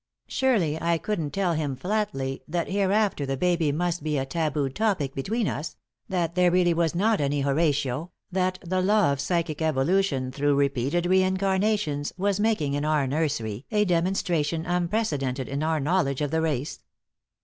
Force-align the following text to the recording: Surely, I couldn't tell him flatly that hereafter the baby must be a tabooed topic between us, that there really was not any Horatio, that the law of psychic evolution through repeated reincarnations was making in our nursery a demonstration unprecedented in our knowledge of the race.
Surely, 0.25 0.81
I 0.81 0.97
couldn't 0.97 1.29
tell 1.29 1.53
him 1.53 1.75
flatly 1.75 2.41
that 2.47 2.67
hereafter 2.69 3.23
the 3.23 3.37
baby 3.37 3.71
must 3.71 4.01
be 4.01 4.17
a 4.17 4.25
tabooed 4.25 4.73
topic 4.73 5.13
between 5.13 5.47
us, 5.47 5.77
that 6.09 6.33
there 6.33 6.49
really 6.49 6.73
was 6.73 6.95
not 6.95 7.21
any 7.21 7.41
Horatio, 7.41 8.09
that 8.31 8.57
the 8.65 8.81
law 8.81 9.11
of 9.11 9.19
psychic 9.19 9.61
evolution 9.61 10.31
through 10.31 10.55
repeated 10.55 11.05
reincarnations 11.05 12.13
was 12.17 12.39
making 12.39 12.73
in 12.73 12.83
our 12.83 13.05
nursery 13.05 13.67
a 13.71 13.85
demonstration 13.85 14.65
unprecedented 14.65 15.47
in 15.47 15.61
our 15.61 15.79
knowledge 15.79 16.21
of 16.21 16.31
the 16.31 16.41
race. 16.41 16.81